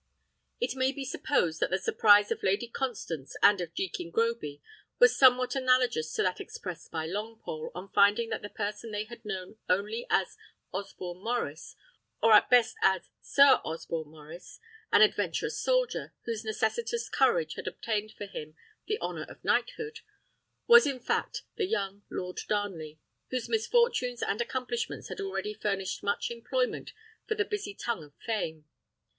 It 0.59 0.75
may 0.75 0.91
be 0.91 1.05
supposed 1.05 1.59
that 1.59 1.69
the 1.69 1.77
surprise 1.77 2.31
of 2.31 2.41
Lady 2.41 2.67
Constance 2.67 3.35
and 3.43 3.61
of 3.61 3.75
Jekin 3.75 4.09
Groby 4.09 4.59
was 4.97 5.15
somewhat 5.15 5.55
analogous 5.55 6.11
to 6.13 6.23
that 6.23 6.41
expressed 6.41 6.89
by 6.89 7.07
Longpole 7.07 7.69
on 7.75 7.91
finding 7.93 8.29
that 8.29 8.41
the 8.41 8.49
person 8.49 8.89
they 8.89 9.03
had 9.03 9.23
known 9.23 9.59
only 9.69 10.07
as 10.09 10.37
Osborne 10.73 11.23
Maurice, 11.23 11.75
or 12.19 12.33
at 12.33 12.49
best 12.49 12.75
as 12.81 13.09
Sir 13.21 13.61
Osborne 13.63 14.09
Maurice, 14.09 14.59
an 14.91 15.03
adventurous 15.03 15.61
soldier, 15.61 16.15
whose 16.25 16.43
necessitous 16.43 17.07
courage 17.07 17.53
had 17.53 17.67
obtained 17.67 18.11
for 18.13 18.25
him 18.25 18.55
the 18.87 18.99
honour 19.01 19.27
of 19.29 19.43
knighthood, 19.43 19.99
was 20.65 20.87
in 20.87 20.99
fact 20.99 21.43
the 21.57 21.67
young 21.67 22.01
Lord 22.09 22.39
Darnley, 22.49 22.97
whose 23.29 23.47
misfortunes 23.47 24.23
and 24.23 24.41
accomplishments 24.41 25.09
had 25.09 25.21
already 25.21 25.53
furnished 25.53 26.01
much 26.01 26.31
employment 26.31 26.91
for 27.27 27.35
the 27.35 27.45
busy 27.45 27.75
tongue 27.75 28.03
of 28.03 28.15
fame. 28.15 28.65